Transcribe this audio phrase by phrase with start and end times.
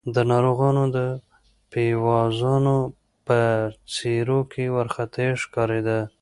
[0.15, 0.97] د ناروغانو د
[1.71, 2.77] پيوازانو
[3.27, 3.39] په
[3.95, 5.99] څېرو کې وارخطايي ښکارېده.